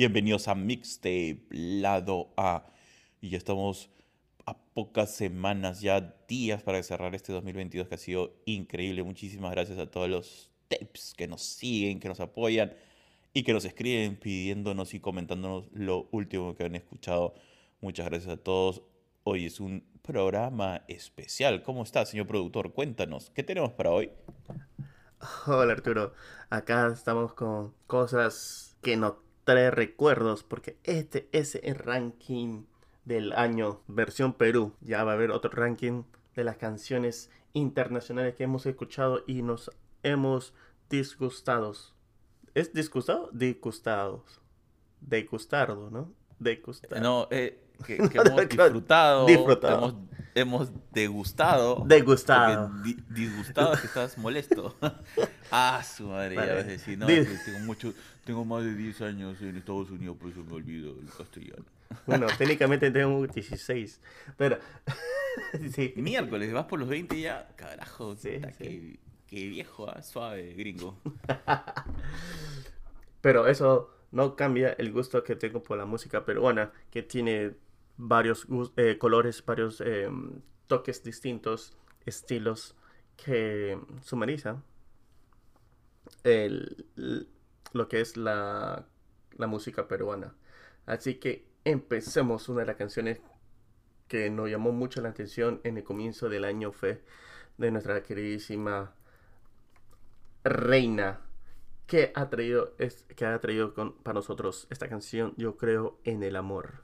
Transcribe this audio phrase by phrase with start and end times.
[0.00, 2.64] Bienvenidos a Mixtape, lado A.
[3.20, 3.90] Y ya estamos
[4.46, 9.02] a pocas semanas, ya días para cerrar este 2022 que ha sido increíble.
[9.02, 12.72] Muchísimas gracias a todos los tapes que nos siguen, que nos apoyan
[13.34, 17.34] y que nos escriben pidiéndonos y comentándonos lo último que han escuchado.
[17.82, 18.80] Muchas gracias a todos.
[19.24, 21.62] Hoy es un programa especial.
[21.62, 22.72] ¿Cómo está, señor productor?
[22.72, 24.10] Cuéntanos, ¿qué tenemos para hoy?
[25.46, 26.14] Hola Arturo,
[26.48, 32.64] acá estamos con cosas que no trae recuerdos porque este es el ranking
[33.04, 34.74] del año versión Perú.
[34.80, 36.04] Ya va a haber otro ranking
[36.36, 39.70] de las canciones internacionales que hemos escuchado y nos
[40.02, 40.54] hemos
[40.88, 41.94] disgustados.
[42.54, 43.30] ¿Es disgustado?
[43.32, 44.40] Disgustados.
[45.00, 46.12] Degustado, ¿no?
[46.38, 47.00] Degustado.
[47.00, 49.88] No, eh, que, que hemos disfrutado, Disfrutado.
[50.34, 51.84] Hemos, hemos degustado.
[51.86, 52.70] Degustado.
[52.82, 54.76] Di- disgustado que estás molesto.
[55.50, 56.54] ah, su madre, ya Vale.
[56.54, 57.92] vas a decir, no, que tengo mucho,
[58.24, 61.64] tengo más de 10 años en Estados Unidos, por eso me olvido el castellano.
[62.06, 64.00] Bueno, técnicamente tengo 16.
[64.36, 64.58] Pero.
[65.74, 65.92] sí.
[65.96, 68.58] Miércoles, vas por los 20 ya, carajo, Sí, sí.
[68.58, 70.96] Qué, qué viejo, ah, suave, gringo.
[73.20, 77.52] Pero eso no cambia el gusto que tengo por la música peruana, que tiene
[78.00, 80.08] varios eh, colores, varios eh,
[80.66, 81.76] toques distintos,
[82.06, 82.76] estilos
[83.16, 84.62] que sumarizan
[86.24, 87.26] el- l-
[87.72, 88.86] lo que es la,
[89.36, 90.34] la música peruana.
[90.86, 92.48] Así que empecemos.
[92.48, 93.20] Una de las canciones
[94.08, 97.02] que nos llamó mucho la atención en el comienzo del año fue
[97.58, 98.94] de nuestra queridísima
[100.44, 101.20] Reina
[101.86, 106.22] que ha traído es que ha traído con, para nosotros esta canción yo creo en
[106.22, 106.82] el amor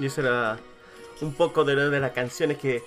[0.00, 0.58] y eso era
[1.20, 2.82] un poco de, de las canciones que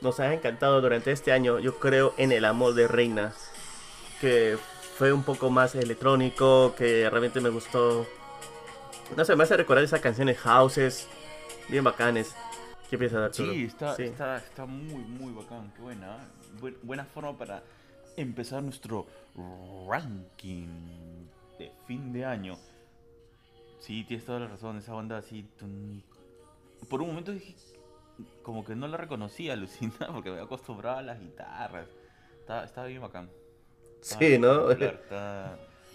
[0.00, 3.32] nos han encantado durante este año yo creo en el amor de Reina
[4.20, 4.56] que
[4.96, 8.06] fue un poco más electrónico que realmente me gustó
[9.16, 11.08] no sé me hace recordar esas canciones houses
[11.68, 12.34] bien bacanes
[12.90, 13.52] ¿qué piensas Arturo?
[13.52, 14.04] Sí, está, Sí.
[14.04, 16.06] Está, está muy, muy bacán, qué buena.
[16.16, 16.26] ¿eh?
[16.58, 17.62] Buen- buena forma para
[18.16, 19.06] empezar nuestro
[19.86, 20.66] ranking
[21.58, 22.56] de fin de año.
[23.78, 25.44] Sí, tienes toda la razón, esa banda así...
[25.60, 26.02] tun-
[26.88, 27.54] Por un momento dije,
[28.42, 31.88] como que no la reconocía, Lucina, porque me había acostumbrado a las guitarras.
[32.40, 33.30] Estaba, estaba bien bacán.
[34.00, 34.68] Estaba Sí, bien ¿no?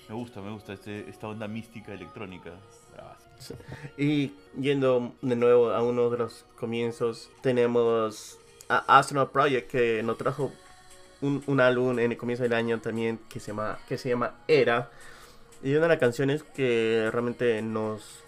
[0.10, 2.52] Me gusta, me gusta este, esta onda mística electrónica.
[3.98, 10.18] Y yendo de nuevo a uno de los comienzos, tenemos a Astronaut Project que nos
[10.18, 10.52] trajo
[11.22, 14.36] un, un álbum en el comienzo del año también que se llama, que se llama
[14.48, 14.92] Era.
[15.64, 18.23] Y una de las canciones que realmente nos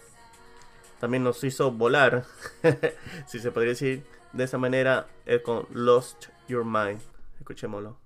[1.00, 2.24] también nos hizo volar,
[3.26, 7.00] si se podría decir de esa manera, es con Lost Your Mind.
[7.38, 8.05] Escuchémoslo.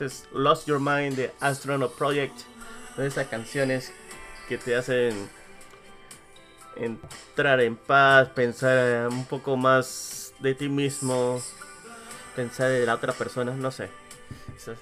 [0.00, 2.36] Es Lost Your Mind de Astronaut Project.
[2.96, 3.92] De esas canciones
[4.48, 5.28] que te hacen
[6.76, 11.40] entrar en paz, pensar un poco más de ti mismo,
[12.34, 13.88] pensar de la otra persona, no sé.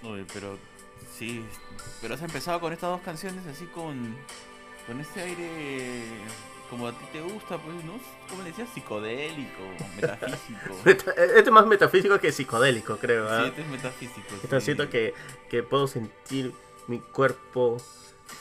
[0.02, 0.58] Oye, pero
[1.16, 1.44] sí,
[2.00, 4.16] pero has empezado con estas dos canciones así con,
[4.86, 6.04] con este aire
[6.70, 7.92] como a ti te gusta, pues, ¿no?
[8.28, 8.68] ¿Cómo le decías?
[8.74, 9.62] Psicodélico,
[9.96, 10.76] metafísico.
[10.84, 13.28] Meta- Este es más metafísico que psicodélico, creo.
[13.28, 13.42] ¿ah?
[13.42, 14.28] Sí, este es metafísico.
[14.50, 14.60] Sí.
[14.60, 15.14] siento que,
[15.50, 16.52] que puedo sentir
[16.86, 17.78] mi cuerpo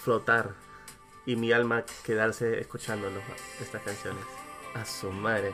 [0.03, 0.51] flotar
[1.25, 3.19] y mi alma quedarse escuchándolo,
[3.61, 4.23] estas canciones.
[4.75, 5.53] A su madre.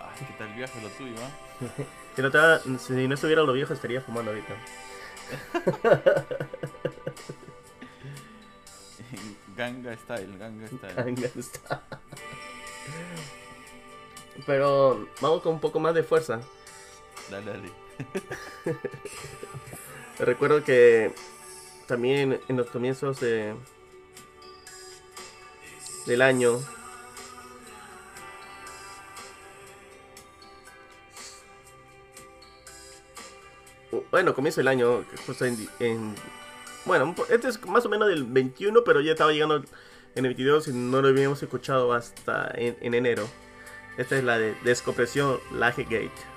[0.00, 1.30] Ay, ¿qué tal viaje lo tuyo, ah?
[2.14, 4.54] Si no, estaba- si no estuviera lo viejo estaría fumando ahorita.
[9.56, 10.94] Ganga Style, Ganga Style.
[10.94, 11.80] Gangnam Style.
[14.46, 16.40] Pero vamos con un poco más de fuerza.
[17.30, 17.70] Dale, dale.
[20.18, 21.12] Recuerdo que
[21.86, 23.54] también en los comienzos de,
[26.06, 26.58] del año
[34.10, 36.14] bueno, comienzo del año, justo en, en-
[36.84, 39.64] bueno, este es más o menos del 21, pero ya estaba llegando en
[40.16, 43.28] el 22 y no lo habíamos escuchado hasta en, en enero.
[43.96, 46.33] Esta es la de Descompresión Laje Gate.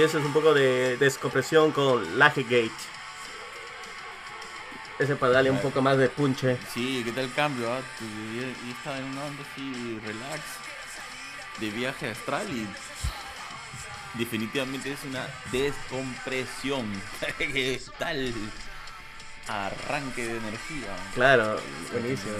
[0.00, 2.70] Y eso es un poco de descompresión con Laje Gate.
[4.98, 6.56] Ese para darle un poco más de punche.
[6.72, 7.70] Sí, ¿qué tal cambio?
[7.70, 7.82] ah?
[8.00, 10.40] Y, estaba en una onda así, relax,
[11.58, 12.66] de viaje astral y
[14.14, 16.90] definitivamente es una descompresión.
[17.36, 18.32] ¿Qué tal?
[19.48, 20.96] Arranque de energía.
[21.12, 21.60] Claro,
[21.92, 22.32] buenísimo.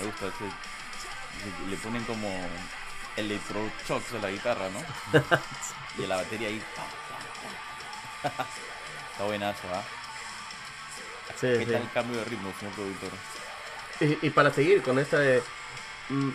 [0.00, 1.70] Me gusta ese.
[1.70, 2.28] Le ponen como
[3.16, 4.80] electroshocks a la guitarra, ¿no?
[5.98, 6.62] y a la batería ahí.
[9.12, 9.82] Está buenazo, ¿ah?
[11.40, 11.72] Sí, ¿Qué sí.
[11.72, 13.10] tal el cambio de ritmo, señor productor?
[14.00, 15.42] Y, y para seguir con esta de,
[16.08, 16.30] mm,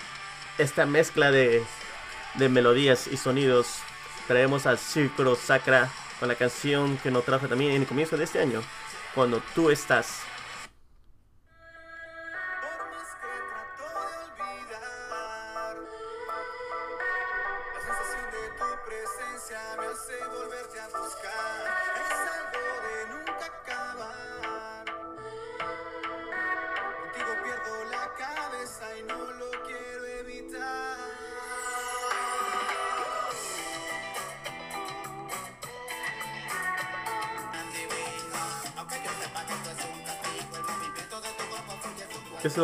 [0.58, 1.64] esta mezcla de,
[2.36, 3.80] de melodías y sonidos,
[4.28, 5.90] traemos a Círculo Sacra
[6.20, 8.62] con la canción que nos trajo también en el comienzo de este año,
[9.14, 10.22] cuando tú estás.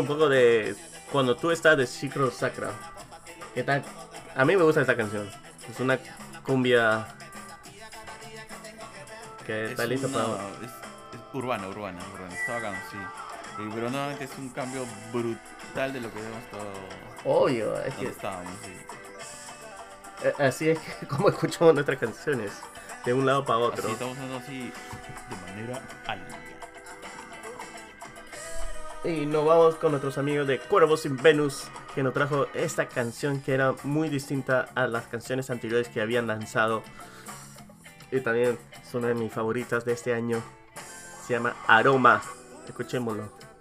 [0.01, 0.75] Un poco de
[1.12, 2.72] cuando tú estás de Círculo Sacra.
[3.54, 3.84] ¿Qué tal?
[4.36, 5.30] A mí me gusta esta canción.
[5.69, 5.98] Es una
[6.44, 7.07] cumbia
[9.45, 10.34] que está Es lista una- para...
[10.63, 12.34] es, es urbana, urbana, urbana.
[12.34, 12.98] Está bacán, sí.
[13.60, 16.72] Y- Pero nuevamente es un cambio brutal de lo que habíamos estado.
[17.25, 20.28] Obvio, es que estábamos, sí.
[20.28, 22.51] eh, así es que como escuchamos nuestras canciones,
[23.06, 23.84] de un lado para otro.
[23.84, 24.74] Así estamos haciendo así
[25.30, 26.44] de manera alineada.
[29.06, 33.42] Y nos vamos con nuestros amigos de Cuervos sin Venus, que nos trajo esta canción
[33.42, 36.84] que era muy distinta a las canciones anteriores que habían lanzado.
[38.13, 40.42] Y también es una de mis favoritas de este año.
[41.27, 42.22] Se llama Aroma.
[42.66, 43.52] Escuchémoslo.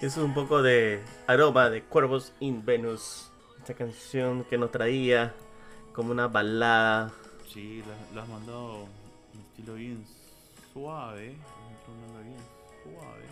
[0.00, 3.30] Es un poco de Aroma de Cuervos in Venus.
[3.58, 5.34] Esta canción que nos traía
[5.92, 7.12] como una balada.
[7.52, 10.04] Sí, la, la has mandado un estilo bien
[10.72, 11.36] suave.
[12.22, 12.36] Bien
[12.82, 13.24] suave.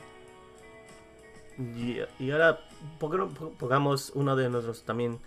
[1.58, 2.60] Y, y ahora,
[3.00, 5.18] ¿por qué no po- pongamos uno de nuestros también,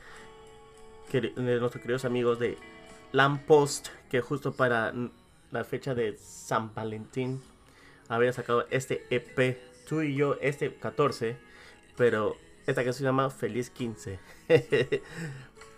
[1.12, 2.58] de nuestros queridos amigos de
[3.12, 4.94] Lamppost, que justo para
[5.52, 7.42] la fecha de San Valentín
[8.08, 9.58] había sacado este EP,
[9.88, 11.38] tú y yo, este 14,
[11.98, 14.20] pero esta canción se llama Feliz 15.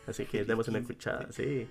[0.07, 0.93] Así que demos una 15.
[0.93, 1.67] escuchada, sí.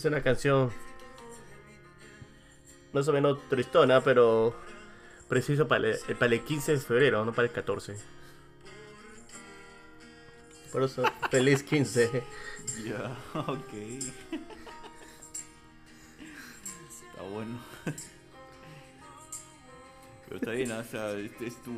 [0.00, 0.70] Es una canción
[2.92, 4.54] más o menos tristona, pero
[5.28, 7.96] preciso para el, para el 15 de febrero, no para el 14.
[10.72, 12.22] Por eso, feliz 15.
[12.84, 13.72] Ya, ok.
[17.10, 17.58] Está bueno.
[20.26, 21.72] Pero está bien, o sea, este es tu.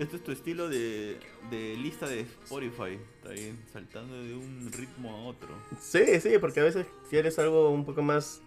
[0.00, 2.98] Este es tu estilo de, de lista de Spotify.
[3.16, 5.48] Está bien, saltando de un ritmo a otro.
[5.78, 8.40] Sí, sí, porque a veces quieres algo un poco más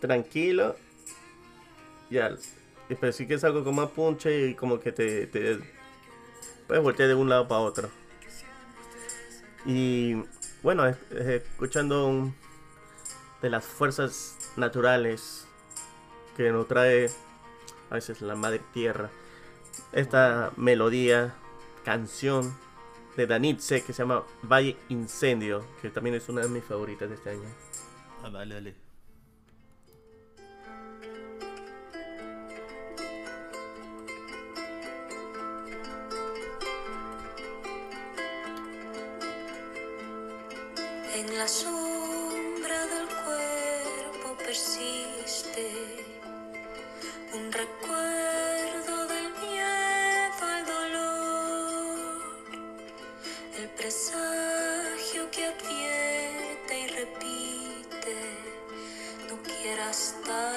[0.00, 0.76] tranquilo.
[2.08, 2.34] Ya,
[3.00, 5.58] pero si quieres algo con más punche y como que te, te
[6.68, 7.90] puedes voltear de un lado para otro.
[9.66, 10.14] Y
[10.62, 12.34] bueno, es- es escuchando un-
[13.40, 15.48] de las fuerzas naturales
[16.36, 17.10] que nos trae
[17.90, 19.10] a veces la madre tierra.
[19.92, 21.34] Esta melodía,
[21.84, 22.56] canción
[23.16, 27.14] de Danitze que se llama Valle Incendio, que también es una de mis favoritas de
[27.14, 27.48] este año.
[28.22, 28.74] Ah, dale, dale.
[41.14, 45.01] En la sombra del cuerpo persiste
[59.92, 60.51] Stop.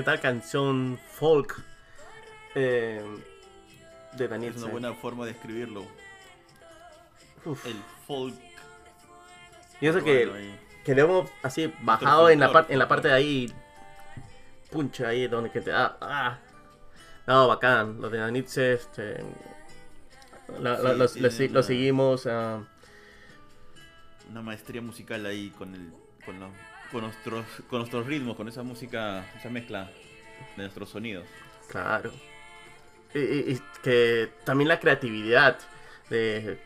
[0.00, 1.62] ¿Qué tal canción folk
[2.54, 3.04] eh,
[4.14, 4.54] de Daniel?
[4.56, 5.84] Es una buena forma de escribirlo.
[7.44, 7.66] Uf.
[7.66, 7.76] El
[8.06, 8.34] folk.
[9.78, 13.14] Y eso que, Bueno, que le hemos así bajado en la, en la parte de
[13.14, 13.52] ahí.
[14.70, 15.98] Puncha ahí donde que te da.
[16.00, 16.38] Ah.
[17.26, 18.00] No, bacán.
[18.00, 19.22] Lo de Danitze, este.
[20.60, 21.16] la- Sí, la- los-
[21.50, 22.26] lo, seguimos.
[22.26, 22.62] ah,
[24.30, 25.92] Una maestría musical ahí con el.
[26.24, 27.44] con, lo- con nuestros.
[27.68, 29.90] con nuestros ritmos, con esa música, esa mezcla
[30.56, 31.26] de nuestros sonidos.
[31.68, 32.10] Claro.
[33.14, 35.58] Y, que también la creatividad
[36.08, 36.58] de...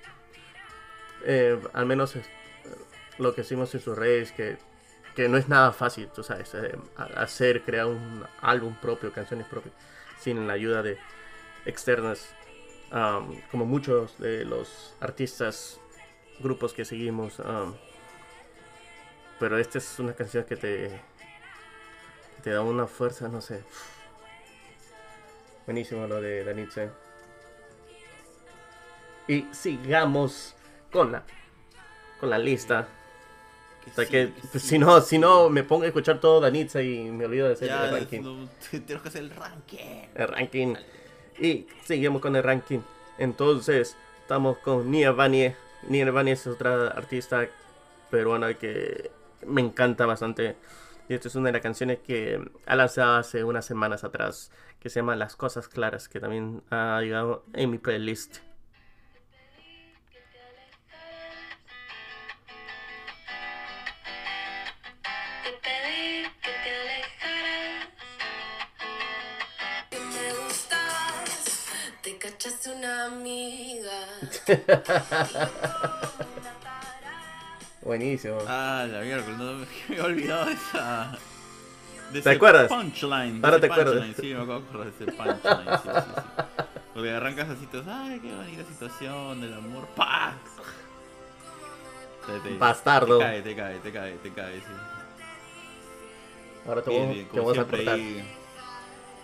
[1.25, 2.16] eh, al menos
[3.19, 4.59] lo que hicimos en sus redes, que,
[5.14, 6.76] que no es nada fácil, tú sabes, eh,
[7.16, 9.75] hacer, crear un álbum propio, canciones propias,
[10.19, 10.99] sin la ayuda de
[11.64, 12.35] externas,
[12.90, 15.81] am, como muchos de los artistas,
[16.40, 17.40] grupos que seguimos.
[17.40, 17.75] am.
[19.38, 21.00] Pero esta es una canción que te,
[22.36, 23.62] que te da una fuerza, no sé.
[25.66, 26.90] Buenísimo lo de Danitze.
[29.26, 30.54] Y sigamos
[30.92, 31.22] con la
[32.20, 32.86] con la lista.
[33.90, 37.10] O sea que pues, si no, si no me pongo a escuchar todo Danitze y
[37.10, 38.20] me olvido de hacer Ya, el ranking.
[38.22, 40.08] no, tenemos que hacer el ranking.
[40.14, 40.74] El ranking.
[41.38, 42.80] Y seguimos con el ranking.
[43.18, 45.56] Entonces, estamos con Nia Vanie.
[45.88, 47.46] Nia Vanie es otra artista
[48.10, 49.10] peruana que
[49.46, 50.56] me encanta bastante.
[51.08, 54.88] Y esta es una de las canciones que ha lanzado hace unas semanas atrás, que
[54.88, 58.38] se llama Las Cosas Claras, que también ha llegado en mi playlist.
[65.42, 66.24] Te pedí
[77.84, 78.38] Buenísimo.
[78.48, 81.16] Ah, la mierda, no me he olvidado de esa.
[82.12, 82.68] De ¿Te acuerdas?
[82.68, 83.44] Punchline.
[83.44, 84.04] Ahora te acuerdas.
[84.20, 85.78] Sí, me acabo de ese punchline.
[85.82, 86.42] Sí, sí, sí.
[86.94, 89.86] Porque arrancas así, todos, ay, qué bonita situación del amor.
[89.96, 90.32] ¡Pah!
[92.26, 93.18] Te- te- Bastardo.
[93.18, 94.66] Te cae, te cae, te cae, te cae, sí.
[96.66, 97.94] Ahora te Bien, vamos, bien, te vamos a cortar.
[97.94, 98.24] ahí.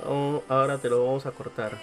[0.07, 1.79] Oh, ahora te lo vamos a cortar.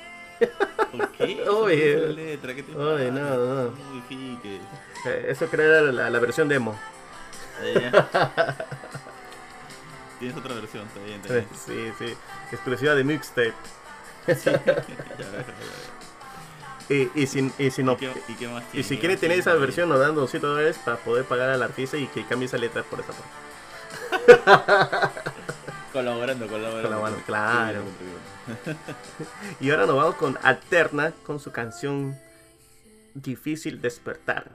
[1.50, 2.08] Oye.
[2.08, 3.72] Letra, ¿qué te Oye, no, no.
[4.08, 4.60] Fique.
[5.06, 6.78] Eh, Eso crea la, la versión demo.
[7.62, 7.92] Eh.
[10.20, 11.48] Tienes otra versión, está bien, está bien.
[11.54, 12.16] Sí, sí.
[12.52, 13.54] Exclusiva de mixtape.
[14.28, 14.84] Ya, ya,
[15.20, 15.46] ya.
[16.90, 17.94] Y, y, si, y si no.
[17.94, 18.84] ¿Y qué, y qué más Y tiene?
[18.84, 21.62] si ¿Qué quiere tener tiene esa versión, nos dan 200 dólares para poder pagar al
[21.64, 23.30] artista y que cambie esa letra por esa parte.
[25.92, 26.84] Colaborando, colaborando.
[26.84, 27.82] Colaborando, claro.
[29.60, 32.18] Y ahora nos vamos con Alterna con su canción
[33.14, 34.52] Difícil Despertar.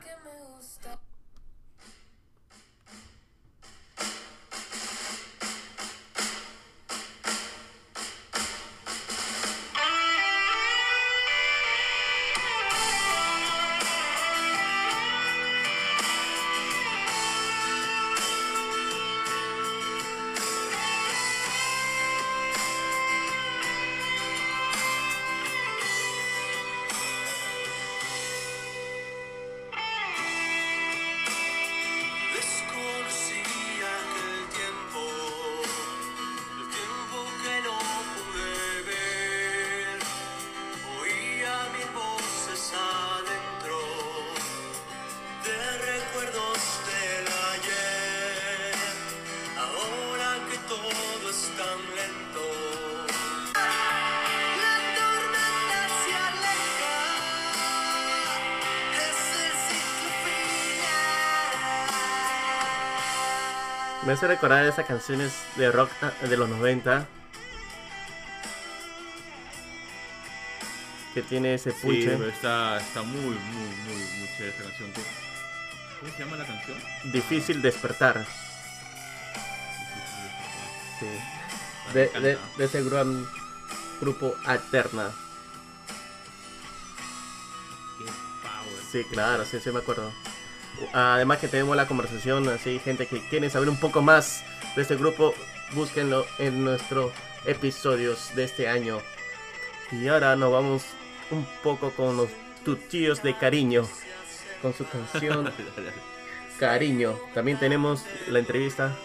[64.13, 67.07] Me hace recordar esas canciones de rock de los 90
[71.15, 72.09] que tiene ese Sí, punche.
[72.19, 74.93] pero está, está muy, muy, muy, muy chévere esta canción.
[74.93, 75.07] ¿Cómo-
[76.01, 76.79] ¿Cómo se llama la canción?
[77.11, 78.27] Difícil Despertar.
[81.01, 81.07] Sí.
[81.95, 83.27] De, de- de ese gran
[83.99, 85.11] grupo Alterna.
[87.99, 88.05] Qué
[88.43, 88.83] power.
[88.93, 90.13] Sí, claro, sí, sí me acuerdo.
[90.93, 94.43] Además que tenemos la conversación, así gente que quiere saber un poco más
[94.77, 95.35] de este grupo,
[95.75, 97.13] búsquenlo en nuestros
[97.47, 99.01] episodios de este año.
[99.93, 100.83] Y ahora nos vamos
[101.31, 102.29] un poco con los
[102.65, 103.87] tutíos de cariño,
[104.61, 105.53] con su canción
[106.59, 107.19] Cariño.
[107.35, 108.97] También tenemos la entrevista,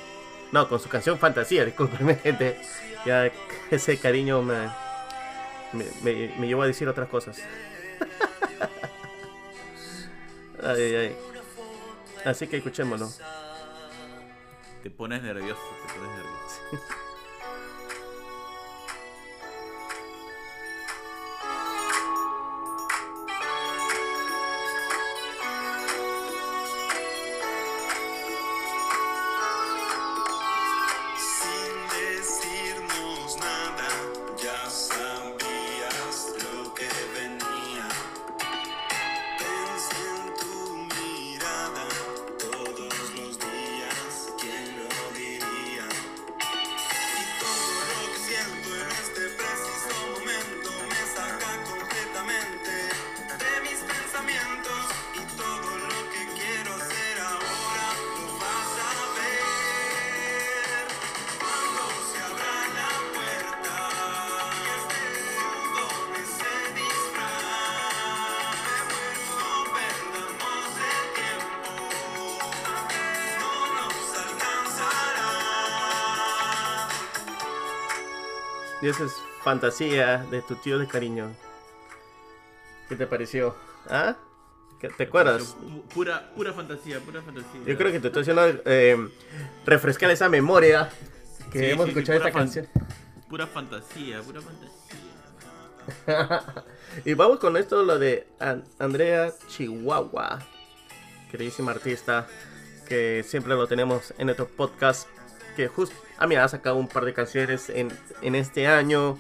[0.52, 2.60] no, con su canción Fantasía, discúlpenme gente.
[3.06, 3.32] Ya
[3.72, 4.68] ese cariño me,
[5.74, 7.38] me, me- me llevó a decir otras cosas.
[10.64, 11.16] Ay, ay, ay.
[12.28, 13.10] Así que escuchémoslo.
[14.84, 16.98] Te pones nervioso, te pones nervioso.
[78.88, 79.12] Y esa es
[79.44, 81.30] Fantasía de tu tío de cariño.
[82.88, 83.54] ¿Qué te pareció?
[83.90, 84.16] ¿Ah?
[84.80, 85.58] ¿Qué- ¿Te acuerdas?
[85.58, 87.60] Pu- Pura, pura fantasía, pura fantasía.
[87.66, 89.10] Yo creo que te estoy haciendo eh,
[89.66, 90.90] refrescar esa memoria
[91.52, 92.66] que Sí, hemos sí, escuchado esta canción.
[93.30, 94.74] Pura fantasía, pura fantasía.
[97.06, 100.40] y vamos con esto, lo de An- Andrea Chihuahua,
[101.30, 102.26] queridísima artista,
[102.88, 105.10] que siempre lo tenemos en nuestro podcast,
[105.58, 109.18] que justo, a mí ha sacado un par de canciones en, en este año,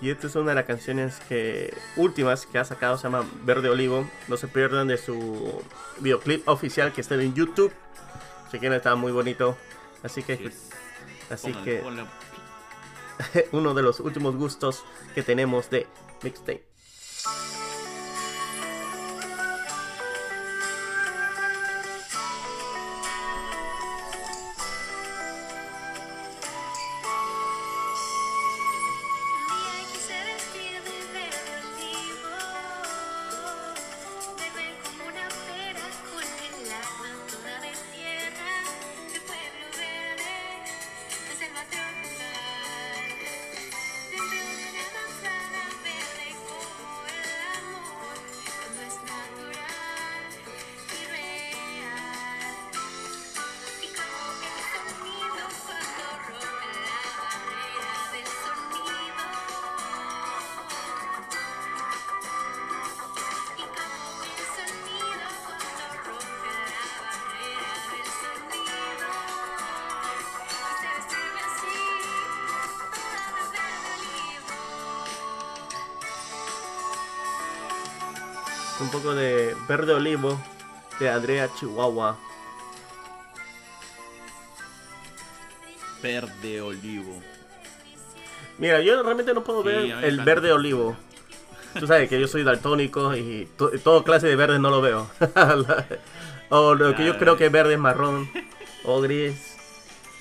[0.00, 3.68] y esta es una de las canciones que últimas que ha sacado, se llama Verde
[3.68, 5.62] Olivo, no se pierdan de su
[6.00, 7.72] videoclip oficial que está en YouTube,
[8.50, 9.56] chequen, está muy bonito,
[10.02, 10.36] así que...
[10.36, 10.50] Sí.
[11.30, 11.82] Así que
[13.52, 14.84] uno de los últimos gustos
[15.14, 15.86] que tenemos de
[16.22, 16.67] mixtape.
[78.88, 80.40] Un poco de Verde Olivo
[80.98, 82.16] de Andrea Chihuahua.
[86.02, 87.22] Verde olivo.
[88.56, 90.96] Mira, yo realmente no puedo Sí, ver el verde olivo.
[91.78, 95.10] Tú sabes que yo soy daltónico y to- toda clase de verdes no lo veo.
[96.48, 98.30] o lo que yo creo que es verde es marrón
[98.84, 99.54] o gris.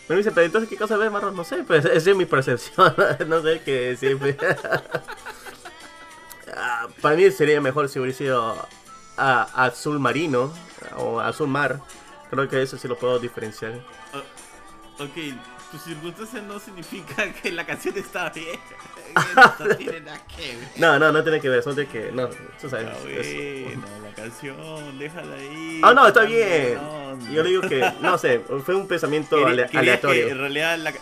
[0.09, 1.37] Me dice, pero entonces, ¿qué cosa ves marrón?
[1.37, 2.93] No sé, pues esa es mi percepción.
[3.27, 4.17] no sé qué decir.
[7.07, 8.67] Para mí sería mejor si hubiera sido
[9.17, 10.53] ah, azul marino
[10.97, 11.79] o azul mar.
[12.29, 13.75] Creo que eso sí lo puedo diferenciar.
[14.13, 15.13] O- ok,
[15.71, 18.59] tu circunstancia no significa que la canción está bien.
[19.59, 20.67] no tiene nada que ver.
[20.75, 22.11] No, no, no tiene que ver, son de que.
[22.11, 22.27] No,
[22.59, 22.89] tú sabes.
[23.01, 25.79] Bueno, la canción, déjala ahí.
[25.85, 26.77] Ah, no, está bien.
[26.77, 27.31] onda.
[27.31, 30.27] Yo le digo que, no sé, fue un pensamiento ale- que aleatorio.
[30.27, 30.93] en realidad, la...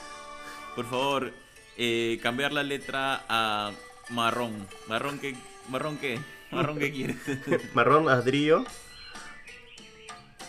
[0.76, 1.32] por favor,
[1.78, 3.72] eh, cambiar la letra a
[4.12, 4.68] marrón.
[4.88, 5.36] ¿Marrón qué?
[5.70, 6.20] ¿Marrón qué?
[6.52, 7.18] ¿Marrón qué quieres?
[7.74, 8.64] Marrón, ladrillo.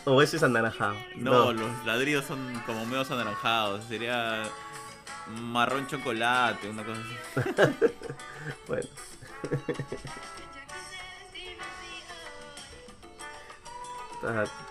[0.04, 0.96] O ese es anaranjado.
[1.16, 3.84] No, los ladrillos son como medio anaranjados.
[3.86, 4.44] Sería
[5.28, 7.74] marrón chocolate, una cosa así.
[8.68, 8.88] Bueno.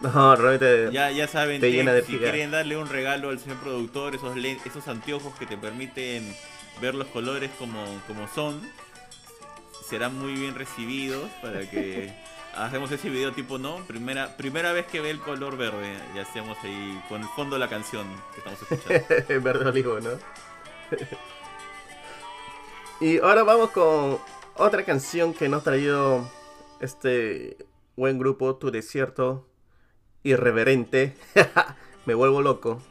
[0.02, 0.90] No, realmente.
[0.92, 2.24] Ya, ya saben, Te llena de si pica.
[2.32, 6.36] quieren darle un regalo al señor productor, esos, esos anteojos que te permiten
[6.82, 8.62] ver los colores como, como son,
[9.88, 12.14] serán muy bien recibidos para que
[12.56, 13.78] hacemos ese video tipo, ¿no?
[13.86, 17.60] Primera, primera vez que ve el color verde, ya hacemos ahí con el fondo de
[17.60, 19.06] la canción que estamos escuchando.
[19.44, 20.12] Verde olivo, ¿no?
[23.06, 24.20] y ahora vamos con
[24.56, 26.30] otra canción que nos traído
[26.80, 27.58] este
[27.96, 29.48] buen grupo, Tu Desierto
[30.24, 31.16] Irreverente.
[32.06, 32.82] Me vuelvo loco.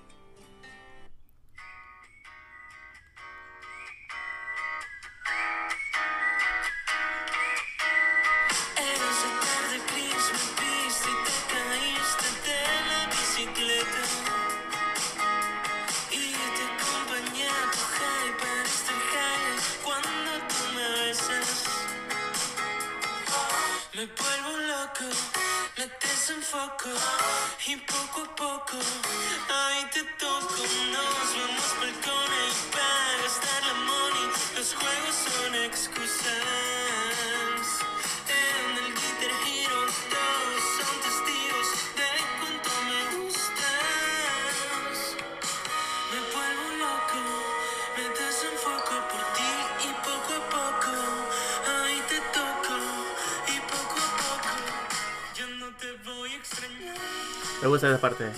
[57.64, 58.30] Me gusta esa parte.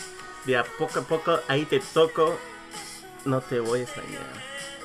[0.44, 2.38] De a poco a poco, ahí te toco,
[3.24, 4.22] no te voy a extrañar.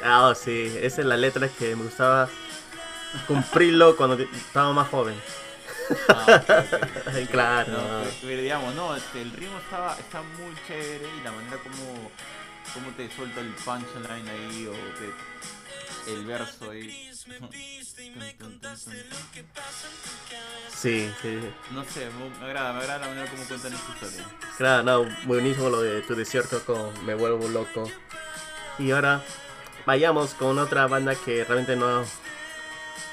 [0.04, 2.28] Ah, oh, sí, esa es la letra que me gustaba
[3.28, 5.14] cumplirlo cuando te- estaba más joven.
[6.10, 6.42] Ah,
[7.32, 7.72] claro.
[7.72, 11.58] No, pero- pero digamos, no, este, el ritmo estaba, está muy chévere y la manera
[11.58, 12.12] como,
[12.74, 15.12] como te suelta el punchline ahí o que
[16.08, 17.10] el verso ahí.
[20.76, 21.40] Sí, sí.
[21.72, 22.10] No sé,
[22.40, 24.26] me agrada, me agrada la manera como cuentan esta historia.
[24.58, 27.84] Claro, no, buenísimo lo de tu desierto con Me vuelvo loco.
[28.80, 29.24] Y ahora
[29.86, 32.04] vayamos con otra banda que realmente no,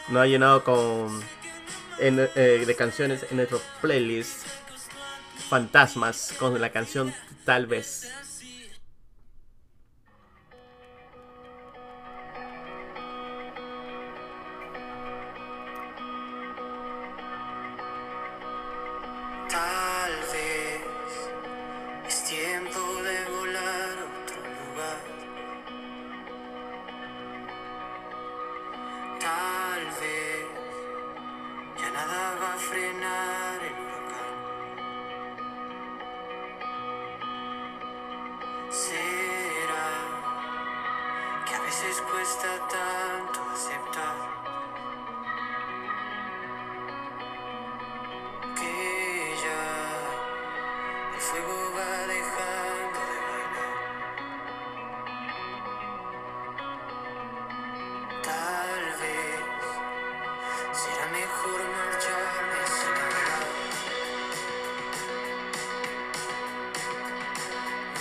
[0.09, 1.23] no ha llenado con
[1.99, 4.47] en- eh, de canciones en nuestro playlist.
[5.51, 8.11] Fantasmas con la canción Tal vez.
[51.31, 53.71] Fuego va dejando de bailar.
[58.23, 59.41] Tal vez
[60.73, 63.43] será mejor marcharme sin hablar.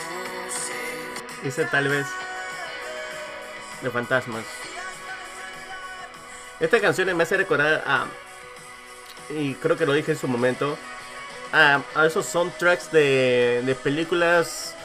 [0.05, 0.81] No sé.
[1.43, 2.07] Dice tal vez
[3.81, 4.45] de fantasmas.
[6.59, 8.07] Esta canción me hace recordar a.
[9.29, 10.77] Y creo que lo dije en su momento.
[11.53, 14.75] A, a esos soundtracks de, de películas.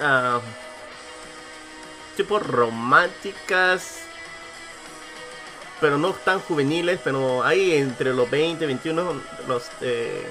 [0.00, 0.40] ah,
[2.16, 4.00] tipo románticas.
[5.80, 10.24] pero no tan juveniles, pero hay entre los 20, 21, los eh,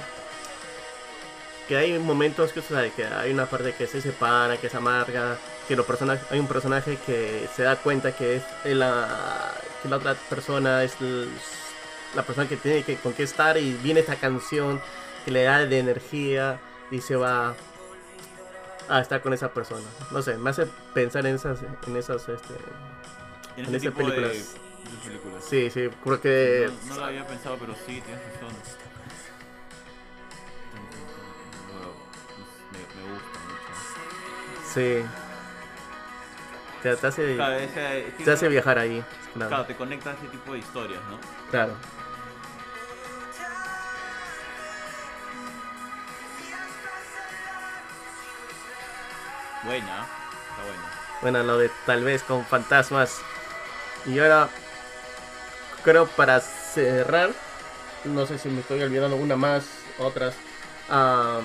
[1.68, 5.86] que hay momentos que, hay una parte que se separa, que se amarga, que los
[5.86, 10.84] personajes, hay un personaje que se da cuenta que es la, que la otra persona
[10.84, 10.96] es
[12.16, 14.82] la persona que tiene que con que estar y viene esta canción
[15.26, 16.60] que le da de energía
[16.92, 17.56] y se va
[18.90, 19.86] a estar con esa persona.
[20.12, 22.54] No sé, me hace pensar en esas, en esas, este,
[23.56, 24.32] En, En ese esas de- películas.
[24.32, 25.44] de películas.
[25.46, 28.54] sí, sí, porque No, no lo había pensado, pero sí, tienes razón.
[32.72, 34.74] Me, me gusta mucho.
[34.74, 35.06] sí,
[36.82, 39.04] te, te hace, Claro, ese- te hace viajar ahí.
[39.34, 41.20] Claro, Claro, te conecta a ese tipo de historias, ¿no?
[41.50, 41.74] claro.
[49.66, 50.06] Buena,
[50.50, 50.92] está buena.
[51.22, 53.20] Bueno, lo de tal vez con fantasmas.
[54.06, 54.50] Y ahora,
[55.84, 57.32] creo para cerrar,
[58.04, 59.64] no sé si me estoy olvidando una más,
[60.00, 60.34] otras.
[60.90, 61.40] ah,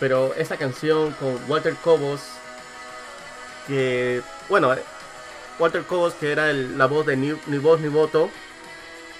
[0.00, 2.20] pero esta canción con Walter Cobos,
[3.66, 4.82] que, bueno, eh,
[5.58, 8.28] Walter Cobos, que era el- la voz de Ni, Ni Voz Ni Voto,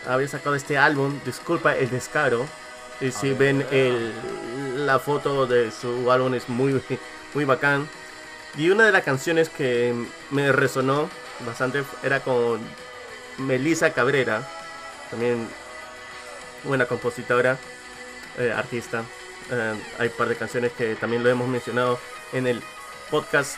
[0.07, 2.46] había sacado este álbum, Disculpa el Descaro.
[3.00, 4.12] Y si Ah, ven el,
[4.87, 6.81] la foto de su álbum es muy,
[7.35, 7.88] muy bacán.
[8.57, 9.95] Y una de las canciones que
[10.31, 11.11] me resonó
[11.45, 12.61] bastante era con
[13.38, 14.47] Melissa Cabrera,
[15.11, 15.49] también
[16.62, 17.59] buena compositora,
[18.38, 19.03] eh, artista.
[19.51, 21.99] Eh, hay un par de canciones que también lo hemos mencionado
[22.33, 22.62] en el
[23.11, 23.57] podcast.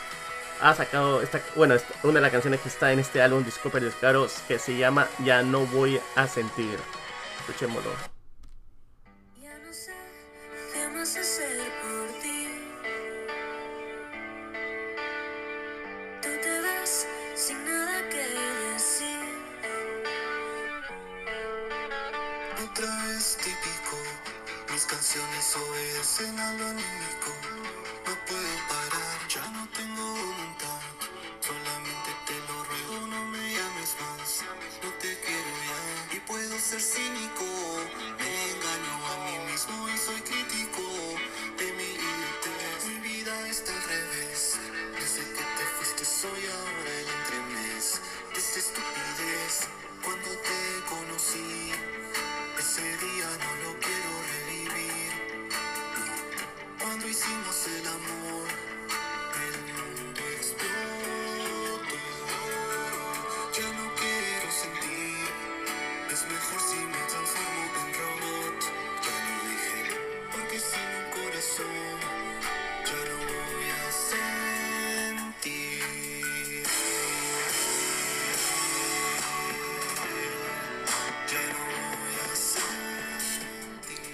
[0.61, 3.85] Ha sacado esta, bueno, una de las canciones que está en este álbum, Disculpa el
[3.85, 6.79] Descaro, que se llama Ya no voy a sentir.
[7.41, 8.16] Escuchémoslo.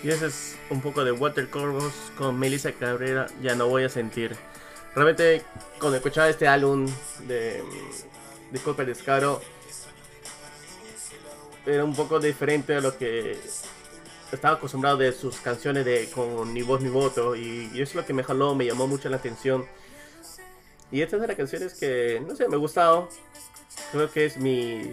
[0.04, 3.89] Y ese es un poco de Walter Corvos con Melissa Cabrera, ya no voy a
[3.89, 4.36] sentir.
[4.94, 5.44] Realmente
[5.80, 6.88] cuando escuchaba este álbum
[7.26, 7.63] de
[8.52, 9.42] Disculpa el Descaro,
[11.66, 13.39] era un poco diferente a lo que
[14.32, 17.96] estaba acostumbrado de sus canciones de con Ni Voz Ni Voto y, y eso es
[17.96, 19.66] lo que me jaló, me llamó mucho la atención.
[20.92, 23.10] Y esta es de las canciones que, no sé, me ha gustado.
[23.92, 24.84] Creo que es mi,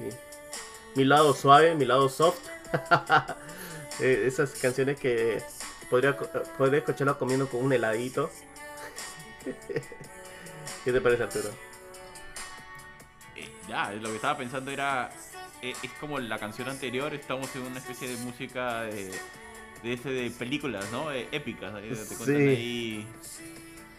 [0.94, 2.38] mi lado suave, mi lado soft.
[4.00, 5.42] Eh, esas canciones que
[5.90, 8.30] podría, co- podría escucharlo comiendo con un heladito.
[10.84, 11.50] ¿Qué te parece, Arturo?
[13.36, 15.10] Eh, ya, lo que estaba pensando era.
[15.62, 19.12] eh, es como la canción anterior, estamos en una especie de música de.
[19.82, 21.12] de ese de películas, ¿no?
[21.12, 21.72] Eh, épicas.
[22.24, 22.32] Sí.
[22.32, 23.06] ahí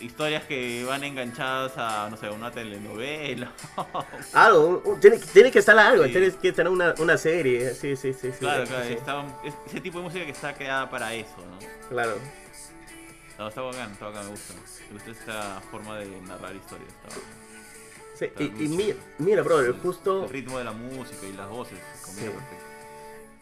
[0.01, 3.51] historias que van enganchadas a, no sé, una telenovela.
[4.33, 6.11] Algo, tiene, tiene que estar algo, Sí.
[6.11, 7.73] tiene que estar una, una serie.
[7.73, 8.31] Sí, sí, sí.
[8.31, 11.13] sí, claro, sí, claro, sí, está- es- ese tipo de música que está creada para
[11.13, 11.59] eso, ¿no?
[11.89, 12.15] claro.
[13.37, 14.53] No, está bacán, está bacán, me gusta.
[14.89, 16.89] Me gusta esta forma de narrar historias.
[16.89, 17.41] Está bacán.
[18.19, 20.25] Sí, Está y, mira, mira, brother, justo.
[20.25, 22.21] El ritmo de la música y las voces, Sí.
[22.21, 22.65] perfecto.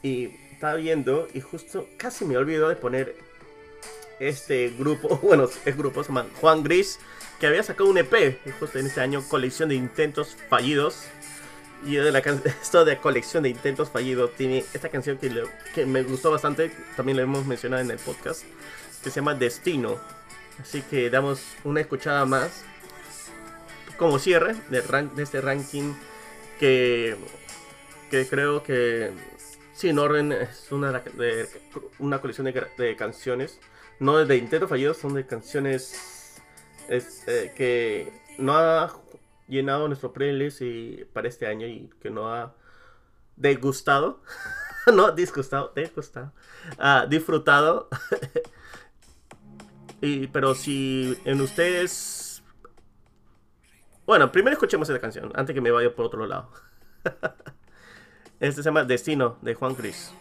[0.01, 3.15] Y estaba viendo y justo casi me olvidó de poner
[4.19, 6.99] este grupo, bueno, es grupo, se llama Juan Gris,
[7.39, 11.05] que había sacado un EP justo en este año, colección de intentos fallidos.
[11.85, 12.19] Y de la
[12.61, 16.71] esto de colección de intentos fallidos tiene esta canción que, le- que me gustó bastante,
[16.97, 18.43] también la hemos mencionado en el podcast,
[19.01, 19.97] que se llama Destino.
[20.61, 22.63] Así que damos una escuchada más
[23.97, 25.93] como cierre de, ran- de este ranking
[26.59, 27.15] que,
[28.11, 29.11] que creo que
[29.73, 31.47] sin orden es una, de
[31.99, 33.57] una colección de, de canciones,
[33.99, 36.41] no de intentos fallidos, son de canciones
[36.89, 38.93] es, eh, que no ha
[39.47, 40.61] llenado nuestro playlist
[41.13, 42.55] para este año y que no ha
[43.35, 44.21] degustado,
[44.93, 46.33] no disgustado, degustado,
[46.77, 47.89] ah, disfrutado.
[50.01, 52.43] y, pero si en ustedes...
[54.05, 56.51] Bueno, primero escuchemos esta canción, antes que me vaya por otro lado.
[58.39, 60.11] este se llama Destino, de Juan Cris.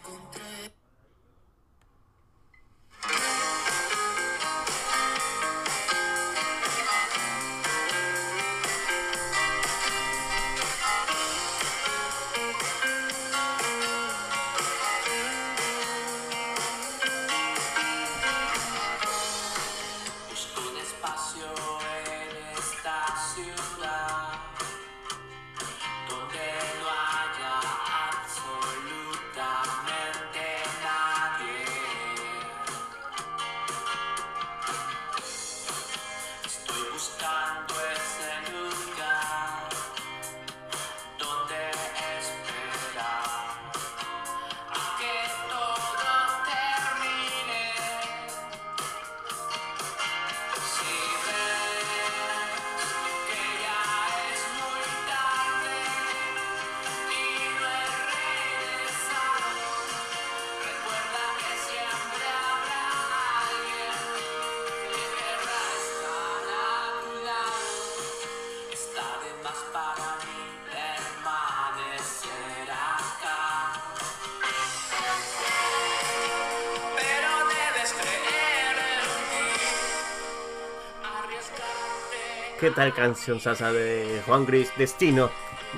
[82.59, 85.31] ¿Qué tal canción Sasa de Juan Gris, Destino?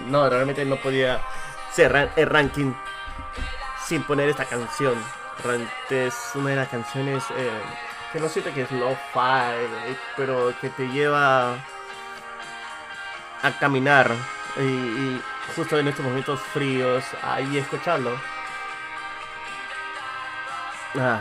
[0.07, 1.21] No, realmente no podía
[1.73, 2.73] cerrar el ranking
[3.85, 4.95] sin poner esta canción.
[5.45, 7.51] Realmente es una de las canciones eh,
[8.13, 9.53] que no siento que es lo-fi,
[9.91, 11.53] eh, pero que te lleva
[13.43, 14.11] a caminar
[14.57, 15.23] y, y
[15.55, 18.13] justo en estos momentos fríos, ahí escucharlo.
[20.99, 21.21] Ah,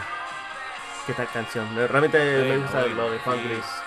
[1.05, 1.67] qué tal canción.
[1.75, 3.43] Realmente me gusta lo de Juan.
[3.43, 3.78] Gris.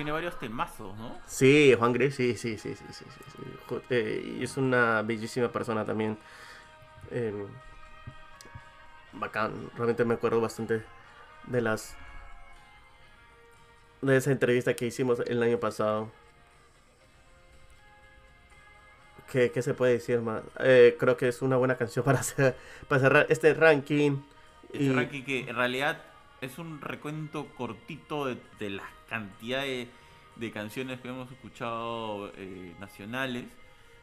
[0.00, 1.18] Tiene varios temazos, ¿no?
[1.26, 5.84] Sí, Juan Gris, sí, sí, sí, sí, sí, sí, eh, y es una bellísima persona
[5.84, 6.16] también.
[7.10, 7.34] Eh,
[9.12, 10.82] bacán, realmente me acuerdo bastante
[11.48, 11.98] de las
[14.00, 16.10] de esa entrevista que hicimos el año pasado.
[19.30, 20.44] ¿Qué, qué se puede decir más?
[20.60, 22.56] Eh, creo que es una buena canción para, hacer,
[22.88, 24.16] para cerrar este ranking.
[24.72, 26.00] Este Y- ranking que en realidad
[26.40, 29.88] es un recuento cortito de, de la cantidad de,
[30.52, 33.44] canciones que hemos escuchado eh, nacionales.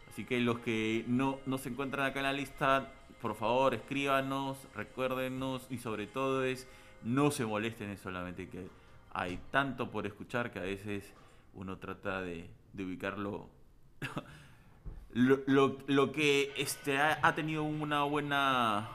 [0.09, 4.57] Así que los que no, no se encuentran acá en la lista, por favor escríbanos,
[4.75, 6.67] recuérdenos y sobre todo es
[7.03, 8.67] no se molesten, es solamente que
[9.13, 11.11] hay tanto por escuchar que a veces
[11.55, 13.49] uno trata de, de ubicarlo
[15.13, 18.89] lo, lo- lo que este ha, ha tenido una buena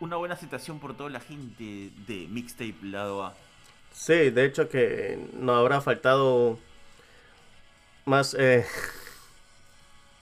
[0.00, 3.34] una buena aceptación por toda la gente de mixtape lado A.
[3.92, 6.58] Sí, de hecho que no habrá faltado
[8.04, 8.64] más eh,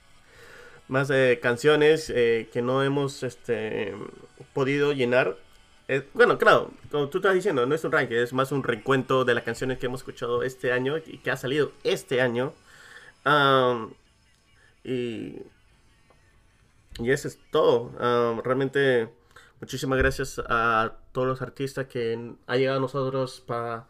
[0.87, 3.93] más eh, canciones eh, que no hemos este
[4.53, 5.37] podido llenar.
[6.13, 9.33] Bueno, claro, como tú estás diciendo, no es un ranking, es más un recuento de
[9.35, 12.53] las canciones que hemos escuchado este año y que ha salido este año.
[14.85, 15.35] Y,
[16.97, 17.91] y eso es todo.
[18.41, 19.09] Realmente,
[19.61, 23.87] muchísimas gracias a todos los artistas que han llegado a nosotros para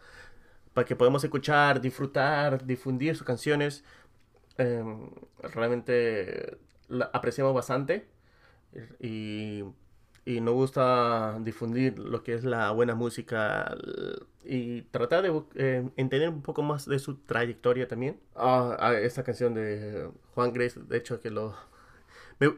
[0.86, 3.84] que podamos escuchar, disfrutar, difundir sus canciones.
[4.58, 5.10] Em,
[5.42, 6.58] realmente
[6.90, 8.08] la apreciamos bastante
[9.00, 9.64] y,
[10.26, 13.76] y nos gusta difundir lo que es la buena música
[14.44, 18.20] y tratar de eh, entender un poco más de su trayectoria también.
[18.36, 21.56] Ah, ah, esta canción de Juan Grace, de hecho que lo...
[22.40, 22.54] Me,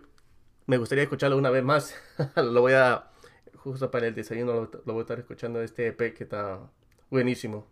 [0.65, 1.95] me gustaría escucharlo una vez más.
[2.35, 3.09] lo voy a...
[3.55, 6.59] Justo para el desayuno lo, lo voy a estar escuchando este EP que está
[7.09, 7.67] buenísimo.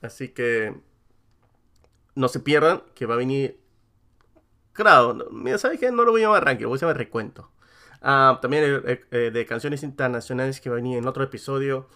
[0.00, 0.74] Así que
[2.14, 3.60] no se pierdan que va a venir.
[4.72, 5.90] Claro, mira, ¿sabes qué?
[5.90, 7.50] No lo voy a llamar ranking, lo voy a llamar recuento.
[8.00, 11.88] Ah, también eh, eh, de canciones internacionales que va a venir en otro episodio.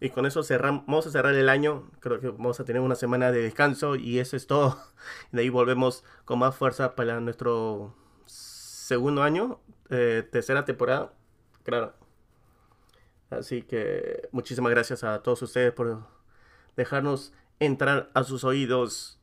[0.00, 1.90] Y con eso cerramos, vamos a cerrar el año.
[2.00, 4.78] Creo que vamos a tener una semana de descanso y eso es todo.
[5.32, 7.94] De ahí volvemos con más fuerza para nuestro
[8.90, 11.12] segundo año, eh, tercera temporada.
[11.62, 11.94] Claro.
[13.30, 16.08] Así que muchísimas gracias a todos ustedes por
[16.76, 19.20] dejarnos entrar a sus oídos.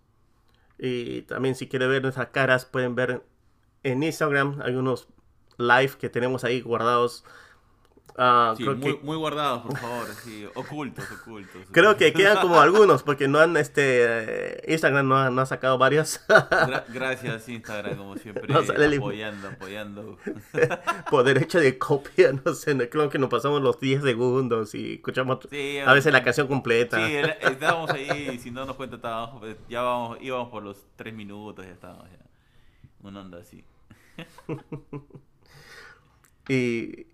[0.80, 3.26] Y también si quieren ver nuestras caras, pueden ver
[3.84, 4.62] en Instagram.
[4.64, 5.10] Hay unos
[5.58, 7.26] live que tenemos ahí guardados
[8.20, 10.08] Ah, Sí, creo, muy, que, muy guardados, por favor.
[10.24, 11.62] Sí, ocultos, ocultos.
[11.72, 13.84] creo que quedan como algunos, porque no han, este,
[14.58, 18.48] eh, Instagram no ha, no ha sacado varios Gra- gracias, Instagram, como siempre.
[18.52, 20.18] No sale el- apoyando, apoyando.
[21.12, 25.40] por derecho de copia, no sé, creo que nos pasamos los 10 segundos y escuchamos
[25.52, 26.98] Sí, a veces la canción completa.
[27.06, 30.84] Sí, estábamos ahí, y si no nos cuenta, estábamos, pues, ya vamos, íbamos por los
[30.96, 32.18] tres minutos, ya estábamos ya.
[33.08, 33.64] Una onda así.
[36.50, 37.06] Y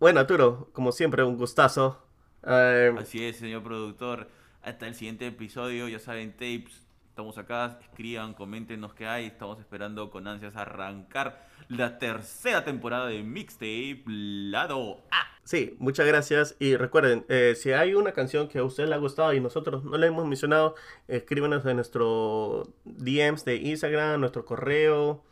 [0.00, 2.02] bueno, Arturo, como siempre, un gustazo.
[2.46, 4.28] Eh, Así es, señor productor.
[4.62, 6.84] Hasta el siguiente episodio, ya saben, tapes.
[7.08, 9.26] Estamos acá, escriban, coméntenos qué hay.
[9.26, 15.26] Estamos esperando con ansias arrancar la tercera temporada de Mixtape Lado A.
[15.42, 16.54] sí, muchas gracias.
[16.60, 19.82] Y recuerden, eh, si hay una canción que a usted le ha gustado y nosotros
[19.82, 20.76] no la hemos mencionado,
[21.08, 25.24] escríbanos en nuestro DMs de Instagram, nuestro correo.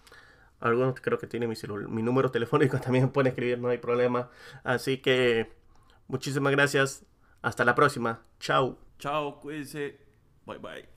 [0.67, 1.57] Algunos creo que tienen mi,
[1.89, 4.31] mi número telefónico, también pueden escribir, no hay problema.
[4.65, 5.53] Así que
[6.09, 7.05] muchísimas gracias.
[7.43, 8.23] Hasta la próxima.
[8.41, 8.79] Chao.
[8.99, 9.99] Chao, cuídense.
[10.47, 10.96] Bye bye.